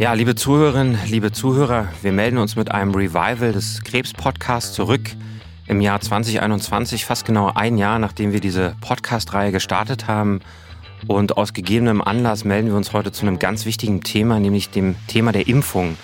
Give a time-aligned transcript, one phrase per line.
[0.00, 5.10] Ja, liebe Zuhörerinnen, liebe Zuhörer, wir melden uns mit einem Revival des Krebs-Podcasts zurück
[5.66, 10.40] im Jahr 2021, fast genau ein Jahr, nachdem wir diese Podcast-Reihe gestartet haben.
[11.06, 14.96] Und aus gegebenem Anlass melden wir uns heute zu einem ganz wichtigen Thema, nämlich dem
[15.06, 15.98] Thema der Impfung.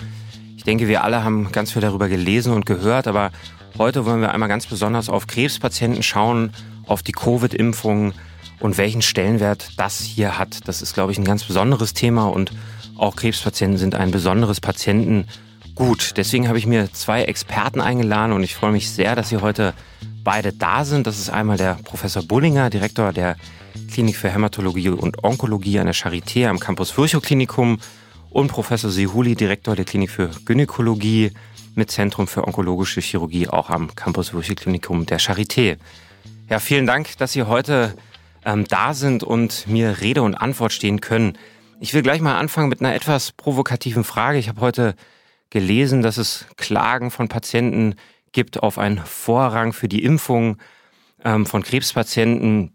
[0.57, 3.31] Ich denke, wir alle haben ganz viel darüber gelesen und gehört, aber
[3.79, 6.51] heute wollen wir einmal ganz besonders auf Krebspatienten schauen,
[6.85, 8.13] auf die Covid-Impfung
[8.59, 10.67] und welchen Stellenwert das hier hat.
[10.67, 12.51] Das ist, glaube ich, ein ganz besonderes Thema und
[12.97, 16.17] auch Krebspatienten sind ein besonderes Patientengut.
[16.17, 19.73] Deswegen habe ich mir zwei Experten eingeladen und ich freue mich sehr, dass Sie heute
[20.23, 21.07] beide da sind.
[21.07, 23.37] Das ist einmal der Professor Bullinger, Direktor der
[23.91, 27.79] Klinik für Hämatologie und Onkologie an der Charité am Campus Virchow Klinikum
[28.29, 31.31] und Professor Sehuli, Direktor der Klinik für Gynäkologie
[31.75, 35.77] mit Zentrum für onkologische Chirurgie auch am Campus Virchow Klinikum der Charité.
[36.49, 37.93] Ja, vielen Dank, dass Sie heute
[38.45, 41.37] ähm, da sind und mir Rede und Antwort stehen können.
[41.79, 44.39] Ich will gleich mal anfangen mit einer etwas provokativen Frage.
[44.39, 44.95] Ich habe heute
[45.51, 47.95] gelesen, dass es Klagen von Patienten
[48.31, 50.57] gibt auf einen Vorrang für die Impfung
[51.23, 52.73] ähm, von Krebspatienten.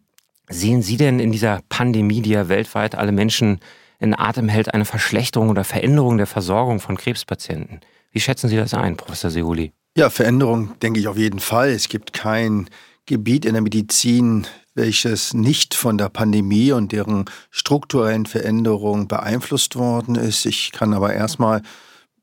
[0.49, 3.61] Sehen Sie denn in dieser Pandemie, die ja weltweit alle Menschen
[3.99, 7.81] in Atem hält, eine Verschlechterung oder Veränderung der Versorgung von Krebspatienten?
[8.13, 9.73] Wie schätzen Sie das ein, Professor Seuli?
[9.97, 11.71] Ja, Veränderung denke ich auf jeden Fall.
[11.71, 12.69] Es gibt kein
[13.07, 20.15] Gebiet in der Medizin, welches nicht von der Pandemie und deren strukturellen Veränderungen beeinflusst worden
[20.15, 20.47] ist.
[20.47, 21.63] Ich kann aber erstmal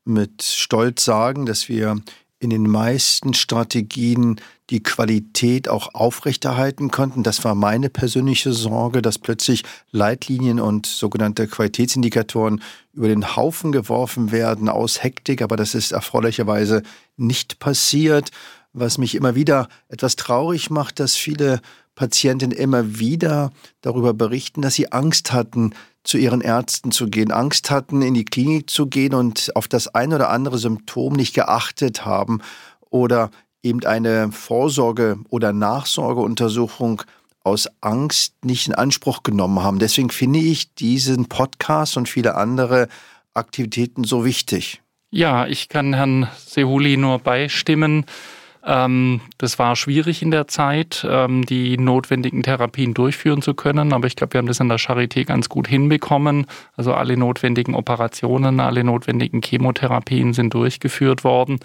[0.04, 2.00] mit Stolz sagen, dass wir
[2.40, 4.40] in den meisten Strategien
[4.70, 7.22] die Qualität auch aufrechterhalten konnten.
[7.22, 12.62] Das war meine persönliche Sorge, dass plötzlich Leitlinien und sogenannte Qualitätsindikatoren
[12.94, 16.82] über den Haufen geworfen werden aus Hektik, aber das ist erfreulicherweise
[17.16, 18.30] nicht passiert.
[18.72, 21.60] Was mich immer wieder etwas traurig macht, dass viele
[21.94, 27.70] Patientinnen immer wieder darüber berichten, dass sie Angst hatten, zu ihren Ärzten zu gehen, Angst
[27.70, 32.06] hatten, in die Klinik zu gehen und auf das ein oder andere Symptom nicht geachtet
[32.06, 32.40] haben
[32.88, 33.30] oder
[33.62, 37.02] eben eine Vorsorge- oder Nachsorgeuntersuchung
[37.42, 39.78] aus Angst nicht in Anspruch genommen haben.
[39.78, 42.88] Deswegen finde ich diesen Podcast und viele andere
[43.34, 44.82] Aktivitäten so wichtig.
[45.10, 48.06] Ja, ich kann Herrn Sehuli nur beistimmen.
[48.64, 54.06] Ähm, das war schwierig in der Zeit, ähm, die notwendigen Therapien durchführen zu können, aber
[54.06, 56.46] ich glaube, wir haben das in der Charité ganz gut hinbekommen.
[56.76, 61.58] Also alle notwendigen Operationen, alle notwendigen Chemotherapien sind durchgeführt worden.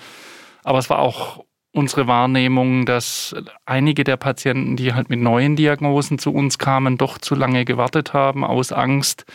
[0.64, 1.44] Aber es war auch
[1.76, 3.36] unsere Wahrnehmung, dass
[3.66, 8.14] einige der Patienten, die halt mit neuen Diagnosen zu uns kamen, doch zu lange gewartet
[8.14, 9.26] haben aus Angst,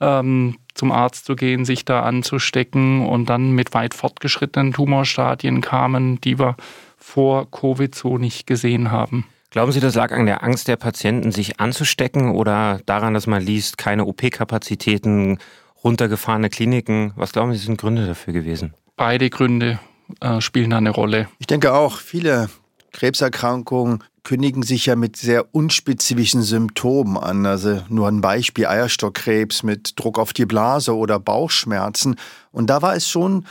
[0.00, 6.20] ähm, zum Arzt zu gehen, sich da anzustecken und dann mit weit fortgeschrittenen Tumorstadien kamen,
[6.20, 6.56] die wir
[7.04, 9.26] vor Covid so nicht gesehen haben.
[9.50, 13.42] Glauben Sie, das lag an der Angst der Patienten, sich anzustecken oder daran, dass man
[13.42, 15.38] liest, keine OP-Kapazitäten,
[15.84, 17.12] runtergefahrene Kliniken?
[17.14, 18.74] Was glauben Sie, sind Gründe dafür gewesen?
[18.96, 19.78] Beide Gründe
[20.20, 21.28] äh, spielen da eine Rolle.
[21.38, 22.48] Ich denke auch, viele
[22.92, 27.44] Krebserkrankungen kündigen sich ja mit sehr unspezifischen Symptomen an.
[27.44, 32.16] Also nur ein Beispiel Eierstockkrebs mit Druck auf die Blase oder Bauchschmerzen.
[32.50, 33.44] Und da war es schon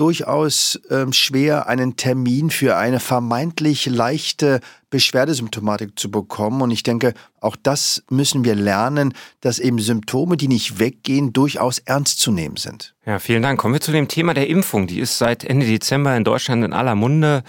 [0.00, 6.62] durchaus ähm, schwer, einen Termin für eine vermeintlich leichte Beschwerdesymptomatik zu bekommen.
[6.62, 9.12] Und ich denke, auch das müssen wir lernen,
[9.42, 12.94] dass eben Symptome, die nicht weggehen, durchaus ernst zu nehmen sind.
[13.04, 13.60] Ja, vielen Dank.
[13.60, 14.86] Kommen wir zu dem Thema der Impfung.
[14.86, 17.42] Die ist seit Ende Dezember in Deutschland in aller Munde.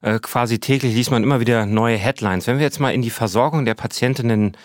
[0.00, 2.46] Äh, quasi täglich liest man immer wieder neue Headlines.
[2.46, 4.56] Wenn wir jetzt mal in die Versorgung der Patientinnen äh,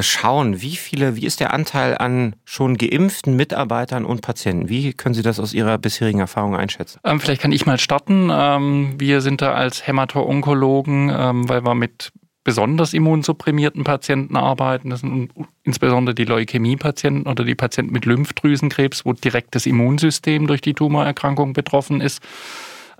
[0.00, 4.68] schauen, wie viele, wie ist der Anteil an schon geimpften Mitarbeitern und Patienten?
[4.68, 7.00] Wie können Sie das aus Ihrer bisherigen Erfahrung einschätzen?
[7.04, 8.28] Ähm, vielleicht kann ich mal starten.
[8.32, 14.90] Ähm, wir sind da als Hämato-Onkologen, ähm, weil wir mit besonders immunsupprimierten Patienten arbeiten.
[14.90, 15.30] Das sind
[15.64, 21.52] insbesondere die Leukämie-Patienten oder die Patienten mit Lymphdrüsenkrebs, wo direkt das Immunsystem durch die Tumorerkrankung
[21.52, 22.22] betroffen ist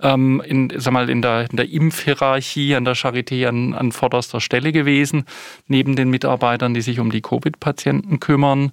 [0.01, 4.41] ähm, in, sag mal, in, der, in der Impfhierarchie an der Charité an, an vorderster
[4.41, 5.25] Stelle gewesen,
[5.67, 8.71] neben den Mitarbeitern, die sich um die Covid-Patienten kümmern.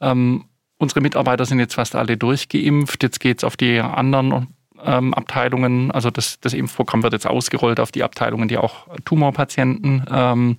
[0.00, 0.44] Ähm,
[0.78, 3.02] unsere Mitarbeiter sind jetzt fast alle durchgeimpft.
[3.02, 4.48] Jetzt geht es auf die anderen
[4.84, 5.90] ähm, Abteilungen.
[5.90, 10.56] Also das, das Impfprogramm wird jetzt ausgerollt auf die Abteilungen, die auch Tumorpatienten ähm,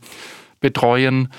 [0.59, 1.29] betreuen.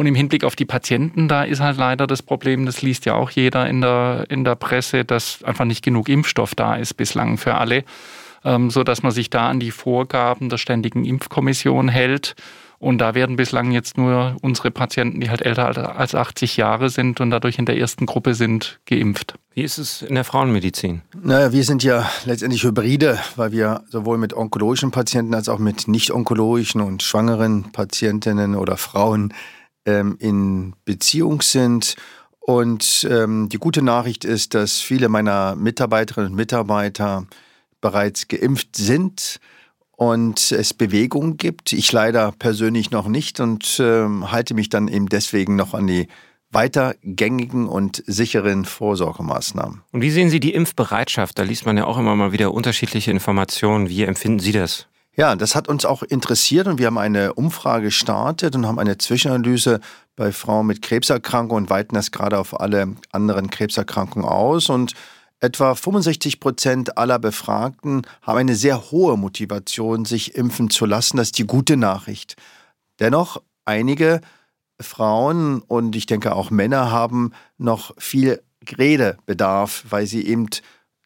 [0.00, 3.16] Und im Hinblick auf die Patienten, da ist halt leider das Problem, das liest ja
[3.16, 7.36] auch jeder in der, in der Presse, dass einfach nicht genug Impfstoff da ist bislang
[7.36, 7.84] für alle
[8.44, 12.34] ähm, so dass man sich da an die Vorgaben der Ständigen Impfkommission hält.
[12.78, 17.20] Und da werden bislang jetzt nur unsere Patienten, die halt älter als 80 Jahre sind
[17.20, 19.34] und dadurch in der ersten Gruppe sind, geimpft.
[19.52, 21.02] Wie ist es in der Frauenmedizin?
[21.22, 25.88] Naja, wir sind ja letztendlich Hybride, weil wir sowohl mit onkologischen Patienten als auch mit
[25.88, 29.34] nicht-onkologischen und schwangeren Patientinnen oder Frauen
[29.86, 31.96] ähm, in Beziehung sind.
[32.40, 37.26] Und ähm, die gute Nachricht ist, dass viele meiner Mitarbeiterinnen und Mitarbeiter
[37.80, 39.40] bereits geimpft sind
[39.92, 41.72] und es Bewegungen gibt.
[41.72, 46.08] Ich leider persönlich noch nicht und äh, halte mich dann eben deswegen noch an die
[46.52, 49.82] weiter gängigen und sicheren Vorsorgemaßnahmen.
[49.92, 51.38] Und wie sehen Sie die Impfbereitschaft?
[51.38, 53.88] Da liest man ja auch immer mal wieder unterschiedliche Informationen.
[53.88, 54.88] Wie empfinden Sie das?
[55.20, 58.96] Ja, das hat uns auch interessiert und wir haben eine Umfrage gestartet und haben eine
[58.96, 59.80] Zwischenanalyse
[60.16, 64.70] bei Frauen mit Krebserkrankung und weiten das gerade auf alle anderen Krebserkrankungen aus.
[64.70, 64.94] Und
[65.38, 71.18] etwa 65 Prozent aller Befragten haben eine sehr hohe Motivation, sich impfen zu lassen.
[71.18, 72.36] Das ist die gute Nachricht.
[72.98, 74.22] Dennoch, einige
[74.80, 78.40] Frauen und ich denke auch Männer haben noch viel
[78.78, 80.48] Redebedarf, weil sie eben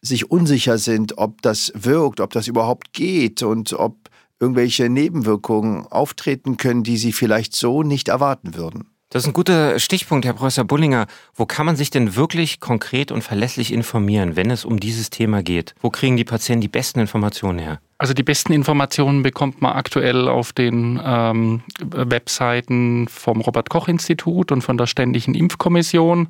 [0.04, 4.03] sich unsicher sind, ob das wirkt, ob das überhaupt geht und ob
[4.44, 8.90] irgendwelche Nebenwirkungen auftreten können, die sie vielleicht so nicht erwarten würden.
[9.08, 11.06] Das ist ein guter Stichpunkt, Herr Professor Bullinger.
[11.34, 15.42] Wo kann man sich denn wirklich konkret und verlässlich informieren, wenn es um dieses Thema
[15.42, 15.74] geht?
[15.80, 17.80] Wo kriegen die Patienten die besten Informationen her?
[17.96, 24.50] Also die besten Informationen bekommt man aktuell auf den ähm, Webseiten vom Robert Koch Institut
[24.52, 26.28] und von der Ständigen Impfkommission.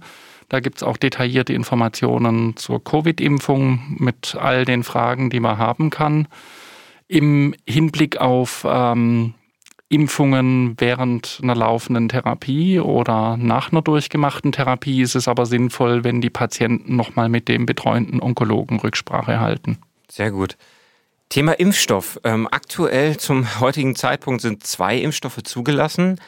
[0.50, 5.88] Da gibt es auch detaillierte Informationen zur Covid-Impfung mit all den Fragen, die man haben
[5.88, 6.28] kann.
[7.14, 9.34] Im Hinblick auf ähm,
[9.88, 16.20] Impfungen während einer laufenden Therapie oder nach einer durchgemachten Therapie ist es aber sinnvoll, wenn
[16.20, 19.78] die Patienten nochmal mit dem betreuenden Onkologen Rücksprache halten.
[20.11, 20.56] Sehr gut.
[21.28, 22.19] Thema Impfstoff.
[22.25, 26.20] Ähm, aktuell zum heutigen Zeitpunkt sind zwei Impfstoffe zugelassen.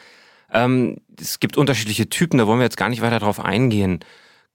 [0.53, 3.99] Ähm, es gibt unterschiedliche Typen, da wollen wir jetzt gar nicht weiter drauf eingehen.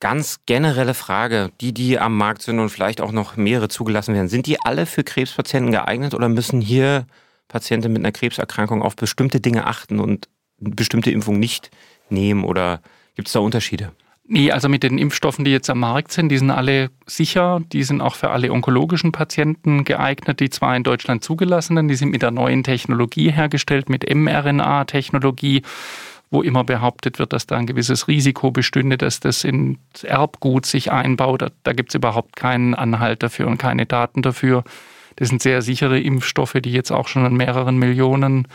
[0.02, 4.26] Ganz generelle Frage, die, die am Markt sind und vielleicht auch noch mehrere zugelassen werden,
[4.26, 7.06] sind die alle für Krebspatienten geeignet oder müssen hier
[7.46, 10.28] Patienten mit einer Krebserkrankung auf bestimmte Dinge achten und
[10.58, 11.70] bestimmte Impfungen nicht
[12.10, 12.80] nehmen oder
[13.14, 13.92] gibt es da Unterschiede?
[14.26, 17.60] Nee, also mit den Impfstoffen, die jetzt am Markt sind, die sind alle sicher.
[17.72, 22.10] Die sind auch für alle onkologischen Patienten geeignet, die zwar in Deutschland zugelassenen, die sind
[22.10, 25.62] mit der neuen Technologie hergestellt, mit mRNA-Technologie,
[26.32, 30.90] wo immer behauptet wird, dass da ein gewisses Risiko bestünde, dass das ins Erbgut sich
[30.90, 31.52] einbaut.
[31.62, 34.64] Da, gibt es überhaupt keinen Anhalt dafür und keine Daten dafür.
[35.16, 38.48] Das sind sehr sichere Impfstoffe, die jetzt auch schon an mehreren Millionen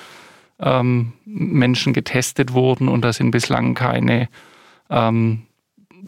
[0.59, 4.27] ähm, Menschen getestet wurden und da sind bislang keine
[4.89, 5.43] ähm,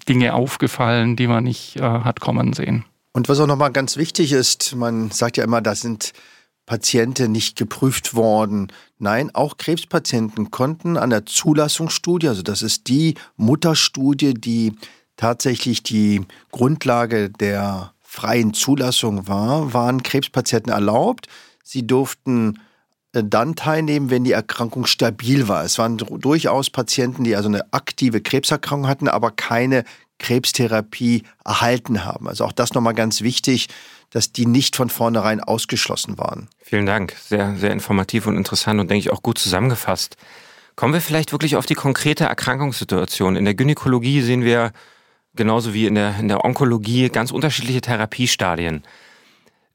[0.07, 2.83] Dinge aufgefallen, die man nicht äh, hat kommen sehen.
[3.11, 6.13] Und was auch nochmal ganz wichtig ist, man sagt ja immer, da sind
[6.69, 8.71] Patienten nicht geprüft worden.
[8.99, 14.75] Nein, auch Krebspatienten konnten an der Zulassungsstudie, also das ist die Mutterstudie, die
[15.17, 16.21] tatsächlich die
[16.51, 21.27] Grundlage der freien Zulassung war, waren Krebspatienten erlaubt.
[21.63, 22.59] Sie durften
[23.13, 25.63] äh, dann teilnehmen, wenn die Erkrankung stabil war.
[25.63, 29.85] Es waren durchaus Patienten, die also eine aktive Krebserkrankung hatten, aber keine
[30.19, 32.27] Krebstherapie erhalten haben.
[32.27, 33.67] Also auch das nochmal ganz wichtig,
[34.11, 36.49] dass die nicht von vornherein ausgeschlossen waren.
[36.61, 37.15] Vielen Dank.
[37.19, 40.17] Sehr, sehr informativ und interessant und denke ich auch gut zusammengefasst.
[40.75, 43.35] Kommen wir vielleicht wirklich auf die konkrete Erkrankungssituation.
[43.35, 44.71] In der Gynäkologie sehen wir
[45.35, 48.83] genauso wie in der, in der Onkologie ganz unterschiedliche Therapiestadien.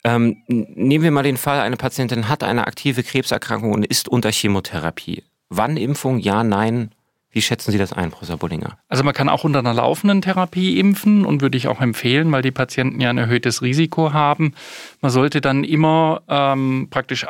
[0.02, 4.31] Ähm, nehmen wir mal den Fall, eine Patientin hat eine aktive Krebserkrankung und ist unter
[4.31, 5.25] Chemotherapie.
[5.49, 6.19] Wann Impfung?
[6.19, 6.91] Ja, nein?
[7.35, 8.79] Wie schätzen Sie das ein, Professor Bullinger?
[8.89, 12.43] Also man kann auch unter einer laufenden Therapie impfen und würde ich auch empfehlen, weil
[12.43, 14.55] die Patienten ja ein erhöhtes Risiko haben.
[15.01, 17.27] Man sollte dann immer ähm, praktisch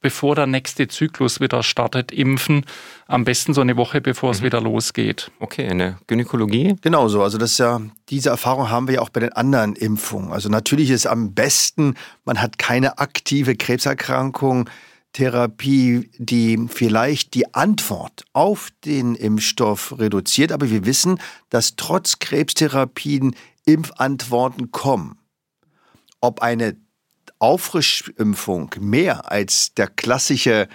[0.00, 2.64] bevor der nächste Zyklus wieder startet, impfen.
[3.06, 4.34] Am besten so eine Woche, bevor mhm.
[4.34, 5.30] es wieder losgeht.
[5.38, 6.76] Okay, in der Gynäkologie?
[6.80, 7.22] Genauso.
[7.22, 10.32] Also das ist ja, diese Erfahrung haben wir ja auch bei den anderen Impfungen.
[10.32, 14.68] Also natürlich ist am besten, man hat keine aktive Krebserkrankung.
[15.12, 20.52] Therapie, die vielleicht die Antwort auf den Impfstoff reduziert.
[20.52, 21.18] Aber wir wissen,
[21.50, 25.18] dass trotz Krebstherapien Impfantworten kommen.
[26.20, 26.76] Ob eine
[27.38, 30.68] Auffrischimpfung mehr als der klassische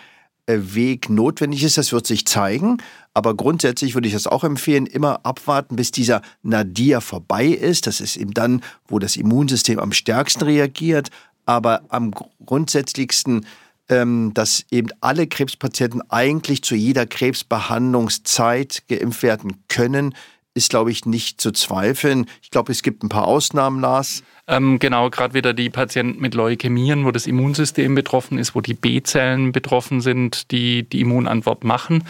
[0.45, 2.77] äh, Weg notwendig ist, das wird sich zeigen.
[3.13, 7.87] Aber grundsätzlich würde ich das auch empfehlen, immer abwarten, bis dieser Nadir vorbei ist.
[7.87, 11.09] Das ist eben dann, wo das Immunsystem am stärksten reagiert.
[11.45, 12.13] Aber am
[12.45, 13.45] grundsätzlichsten,
[13.89, 20.13] ähm, dass eben alle Krebspatienten eigentlich zu jeder Krebsbehandlungszeit geimpft werden können,
[20.53, 22.25] ist, glaube ich, nicht zu zweifeln.
[22.41, 24.23] Ich glaube, es gibt ein paar Ausnahmen, Lars.
[24.47, 28.73] Ähm, genau, gerade wieder die Patienten mit Leukämien, wo das Immunsystem betroffen ist, wo die
[28.73, 32.03] B-Zellen betroffen sind, die die Immunantwort machen.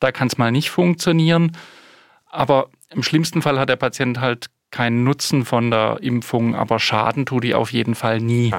[0.00, 1.56] Da kann es mal nicht funktionieren.
[2.26, 7.24] Aber im schlimmsten Fall hat der Patient halt keinen Nutzen von der Impfung, aber Schaden
[7.26, 8.50] tut die auf jeden Fall nie.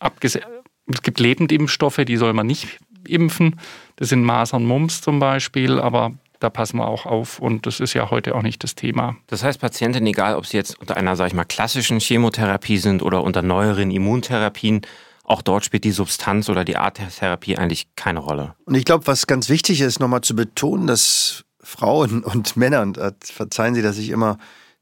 [0.00, 0.42] Abgese
[0.86, 3.60] es gibt Lebendimpfstoffe, die soll man nicht impfen.
[3.96, 6.12] Das sind Masern, Mumps zum Beispiel, aber
[6.42, 9.16] da passen wir auch auf und das ist ja heute auch nicht das Thema.
[9.28, 13.02] Das heißt, Patienten, egal ob sie jetzt unter einer, sage ich mal, klassischen Chemotherapie sind
[13.02, 14.82] oder unter neueren Immuntherapien,
[15.24, 18.54] auch dort spielt die Substanz oder die Art der Therapie eigentlich keine Rolle.
[18.64, 22.98] Und ich glaube, was ganz wichtig ist, nochmal zu betonen, dass Frauen und Männer, und
[23.22, 24.38] verzeihen Sie, dass ich immer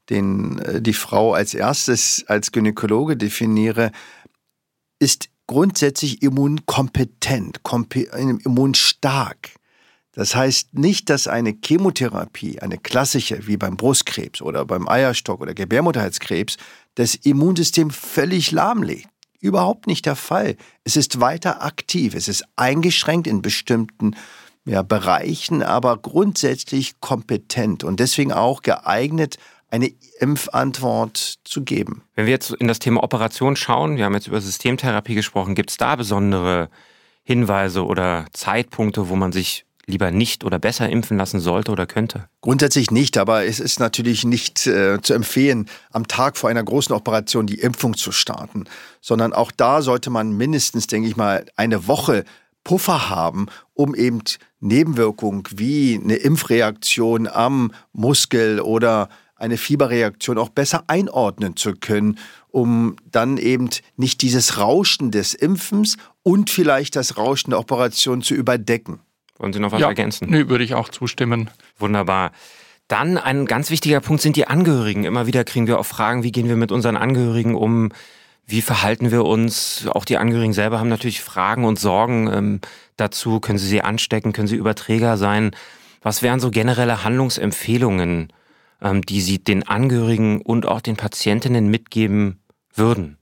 [0.09, 3.91] den, äh, die Frau als erstes als Gynäkologe definiere,
[4.99, 7.59] ist grundsätzlich immunkompetent,
[8.45, 9.49] immunstark.
[10.13, 15.53] Das heißt nicht, dass eine Chemotherapie, eine klassische, wie beim Brustkrebs oder beim Eierstock oder
[15.53, 16.55] Gebärmutterhalskrebs,
[16.95, 19.09] das Immunsystem völlig lahmlegt.
[19.41, 20.55] Überhaupt nicht der Fall.
[20.85, 24.15] Es ist weiter aktiv, es ist eingeschränkt in bestimmten
[24.63, 29.37] ja, Bereichen, aber grundsätzlich kompetent und deswegen auch geeignet,
[29.71, 32.03] eine Impfantwort zu geben.
[32.15, 35.71] Wenn wir jetzt in das Thema Operation schauen, wir haben jetzt über Systemtherapie gesprochen, gibt
[35.71, 36.69] es da besondere
[37.23, 42.27] Hinweise oder Zeitpunkte, wo man sich lieber nicht oder besser impfen lassen sollte oder könnte?
[42.41, 46.95] Grundsätzlich nicht, aber es ist natürlich nicht äh, zu empfehlen, am Tag vor einer großen
[46.95, 48.65] Operation die Impfung zu starten,
[49.01, 52.25] sondern auch da sollte man mindestens, denke ich mal, eine Woche
[52.63, 54.21] Puffer haben, um eben
[54.59, 59.09] Nebenwirkungen wie eine Impfreaktion am Muskel oder
[59.41, 62.19] eine Fieberreaktion auch besser einordnen zu können,
[62.49, 68.35] um dann eben nicht dieses Rauschen des Impfens und vielleicht das Rauschen der Operation zu
[68.35, 68.99] überdecken.
[69.37, 70.29] Wollen Sie noch was ja, ergänzen?
[70.29, 71.49] Nee, würde ich auch zustimmen.
[71.79, 72.31] Wunderbar.
[72.87, 75.05] Dann ein ganz wichtiger Punkt sind die Angehörigen.
[75.05, 77.89] Immer wieder kriegen wir auch Fragen, wie gehen wir mit unseren Angehörigen um?
[78.45, 79.87] Wie verhalten wir uns?
[79.87, 82.59] Auch die Angehörigen selber haben natürlich Fragen und Sorgen ähm,
[82.97, 83.39] dazu.
[83.39, 84.33] Können sie sie anstecken?
[84.33, 85.51] Können sie Überträger sein?
[86.01, 88.33] Was wären so generelle Handlungsempfehlungen,
[88.81, 92.39] die Sie den Angehörigen und auch den Patientinnen mitgeben
[92.73, 93.17] würden?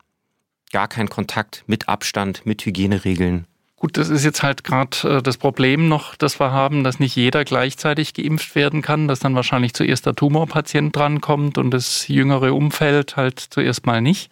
[0.72, 3.46] Gar kein Kontakt mit Abstand, mit Hygieneregeln.
[3.80, 7.16] Gut, das ist jetzt halt gerade äh, das Problem noch, das wir haben, dass nicht
[7.16, 12.54] jeder gleichzeitig geimpft werden kann, dass dann wahrscheinlich zuerst der Tumorpatient drankommt und das jüngere
[12.54, 14.32] Umfeld halt zuerst mal nicht.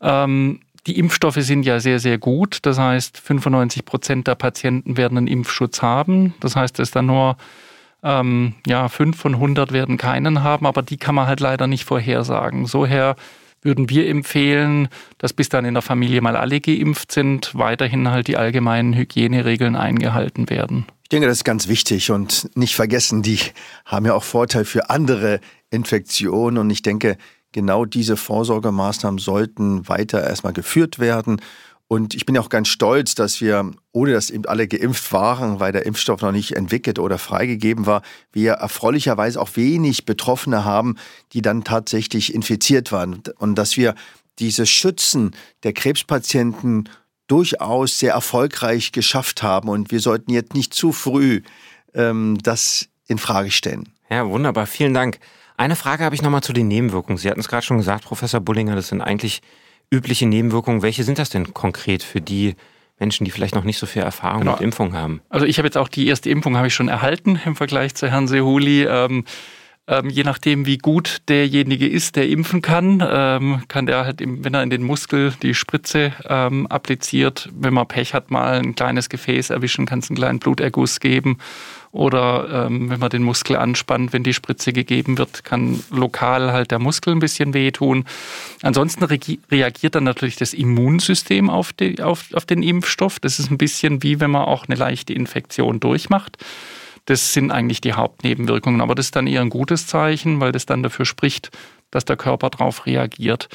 [0.00, 2.60] Ähm, die Impfstoffe sind ja sehr, sehr gut.
[2.62, 6.34] Das heißt, 95 Prozent der Patienten werden einen Impfschutz haben.
[6.40, 7.36] Das heißt, es dann nur
[8.02, 11.84] ähm, ja, 5 von 100 werden keinen haben, aber die kann man halt leider nicht
[11.84, 12.66] vorhersagen.
[12.66, 13.16] So her
[13.62, 18.26] würden wir empfehlen, dass bis dann in der Familie mal alle geimpft sind, weiterhin halt
[18.26, 20.86] die allgemeinen Hygieneregeln eingehalten werden.
[21.04, 23.38] Ich denke, das ist ganz wichtig und nicht vergessen, die
[23.84, 25.40] haben ja auch Vorteil für andere
[25.70, 27.16] Infektionen und ich denke,
[27.52, 31.40] genau diese Vorsorgemaßnahmen sollten weiter erstmal geführt werden
[31.92, 35.72] und ich bin auch ganz stolz, dass wir, ohne dass eben alle geimpft waren, weil
[35.72, 38.00] der Impfstoff noch nicht entwickelt oder freigegeben war,
[38.32, 40.96] wir erfreulicherweise auch wenig Betroffene haben,
[41.34, 43.22] die dann tatsächlich infiziert waren.
[43.36, 43.94] Und dass wir
[44.38, 45.32] dieses Schützen
[45.64, 46.88] der Krebspatienten
[47.26, 49.68] durchaus sehr erfolgreich geschafft haben.
[49.68, 51.42] Und wir sollten jetzt nicht zu früh
[51.92, 53.90] ähm, das in Frage stellen.
[54.08, 54.66] Ja, wunderbar.
[54.66, 55.18] Vielen Dank.
[55.58, 57.18] Eine Frage habe ich nochmal zu den Nebenwirkungen.
[57.18, 59.42] Sie hatten es gerade schon gesagt, Professor Bullinger, das sind eigentlich
[59.92, 62.56] übliche Nebenwirkungen, welche sind das denn konkret für die
[62.98, 64.52] Menschen, die vielleicht noch nicht so viel Erfahrung genau.
[64.52, 65.20] mit Impfung haben?
[65.28, 68.10] Also ich habe jetzt auch die erste Impfung habe ich schon erhalten im Vergleich zu
[68.10, 68.84] Herrn Sehuli.
[68.84, 69.24] Ähm,
[69.88, 74.54] ähm, je nachdem, wie gut derjenige ist, der impfen kann, ähm, kann der halt, wenn
[74.54, 79.08] er in den Muskel die Spritze ähm, appliziert, wenn man Pech hat, mal ein kleines
[79.08, 81.38] Gefäß erwischen, kann es einen kleinen Bluterguss geben
[81.92, 86.70] oder ähm, wenn man den Muskel anspannt, wenn die Spritze gegeben wird, kann lokal halt
[86.70, 88.04] der Muskel ein bisschen wehtun.
[88.62, 93.20] Ansonsten reagiert dann natürlich das Immunsystem auf, die, auf, auf den Impfstoff.
[93.20, 96.38] Das ist ein bisschen wie wenn man auch eine leichte Infektion durchmacht.
[97.06, 100.66] Das sind eigentlich die Hauptnebenwirkungen, aber das ist dann eher ein gutes Zeichen, weil das
[100.66, 101.50] dann dafür spricht,
[101.90, 103.48] dass der Körper darauf reagiert.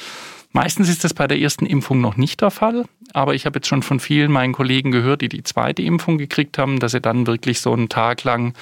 [0.52, 3.68] Meistens ist das bei der ersten Impfung noch nicht der Fall, aber ich habe jetzt
[3.68, 7.28] schon von vielen meinen Kollegen gehört, die die zweite Impfung gekriegt haben, dass sie dann
[7.28, 8.54] wirklich so einen Tag lang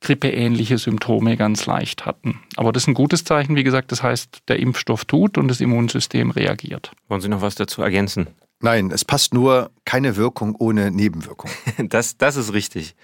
[0.00, 2.40] grippeähnliche Symptome ganz leicht hatten.
[2.56, 5.60] Aber das ist ein gutes Zeichen, wie gesagt, das heißt, der Impfstoff tut und das
[5.60, 6.92] Immunsystem reagiert.
[7.08, 8.28] Wollen Sie noch was dazu ergänzen?
[8.60, 11.50] Nein, es passt nur keine Wirkung ohne Nebenwirkung.
[11.88, 12.94] das, das ist richtig.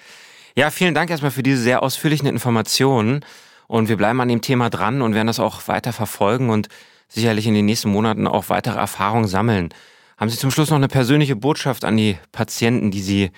[0.56, 3.24] Ja, vielen Dank erstmal für diese sehr ausführlichen Informationen.
[3.66, 6.68] Und wir bleiben an dem Thema dran und werden das auch weiter verfolgen und
[7.08, 9.70] sicherlich in den nächsten Monaten auch weitere Erfahrungen sammeln.
[10.16, 13.30] Haben Sie zum Schluss noch eine persönliche Botschaft an die Patienten, die Sie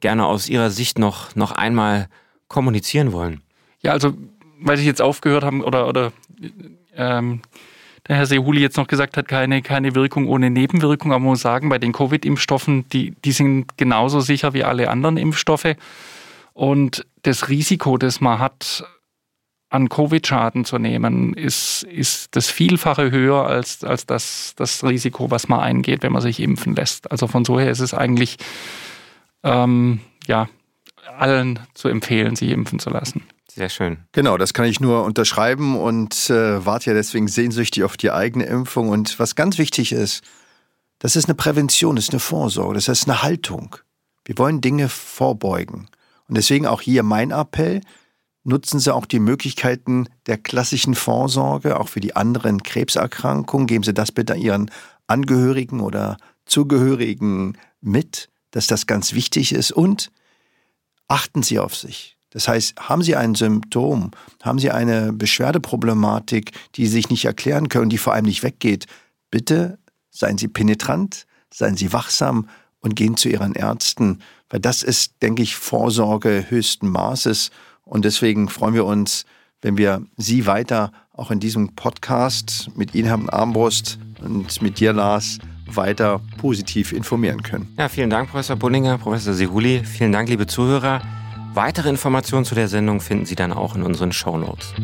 [0.00, 2.08] gerne aus Ihrer Sicht noch, noch einmal
[2.48, 3.42] kommunizieren wollen?
[3.82, 4.14] Ja, also,
[4.58, 6.12] weil Sie jetzt aufgehört haben oder, oder
[6.96, 7.42] ähm,
[8.08, 11.12] der Herr Sehuli jetzt noch gesagt hat, keine, keine Wirkung ohne Nebenwirkung.
[11.12, 15.18] Aber man muss sagen, bei den Covid-Impfstoffen, die, die sind genauso sicher wie alle anderen
[15.18, 15.76] Impfstoffe.
[16.52, 18.84] Und das Risiko, das man hat,
[19.70, 25.48] an Covid-Schaden zu nehmen, ist, ist das Vielfache höher als, als das, das Risiko, was
[25.48, 27.10] man eingeht, wenn man sich impfen lässt.
[27.10, 28.36] Also von so her ist es eigentlich
[29.42, 30.48] ähm, ja,
[31.18, 33.22] allen zu empfehlen, sich impfen zu lassen.
[33.48, 33.98] Sehr schön.
[34.12, 38.44] Genau, das kann ich nur unterschreiben und äh, warte ja deswegen sehnsüchtig auf die eigene
[38.44, 38.88] Impfung.
[38.88, 40.22] Und was ganz wichtig ist,
[40.98, 43.76] das ist eine Prävention, das ist eine Vorsorge, das ist eine Haltung.
[44.24, 45.88] Wir wollen Dinge vorbeugen.
[46.28, 47.80] Und deswegen auch hier mein Appell,
[48.44, 53.66] nutzen Sie auch die Möglichkeiten der klassischen Vorsorge, auch für die anderen Krebserkrankungen.
[53.66, 54.70] Geben Sie das bitte Ihren
[55.06, 59.72] Angehörigen oder Zugehörigen mit, dass das ganz wichtig ist.
[59.72, 60.10] Und
[61.08, 62.16] achten Sie auf sich.
[62.30, 64.10] Das heißt, haben Sie ein Symptom,
[64.42, 68.86] haben Sie eine Beschwerdeproblematik, die Sie sich nicht erklären können, die vor allem nicht weggeht,
[69.30, 69.78] bitte
[70.10, 72.48] seien Sie penetrant, seien Sie wachsam
[72.80, 77.50] und gehen zu Ihren Ärzten, weil das ist, denke ich, Vorsorge höchsten Maßes.
[77.84, 79.24] Und deswegen freuen wir uns,
[79.62, 84.92] wenn wir Sie weiter auch in diesem Podcast mit Ihnen, Herrn Armbrust, und mit dir,
[84.92, 87.72] Lars, weiter positiv informieren können.
[87.78, 89.82] Ja, vielen Dank, Professor Bunninger, Professor Sehuli.
[89.84, 91.02] Vielen Dank, liebe Zuhörer.
[91.54, 94.74] Weitere Informationen zu der Sendung finden Sie dann auch in unseren Show Notes.